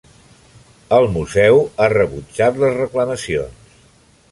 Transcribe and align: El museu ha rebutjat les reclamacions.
El 0.97 1.05
museu 1.17 1.61
ha 1.85 1.91
rebutjat 1.95 2.59
les 2.65 2.75
reclamacions. 2.81 3.81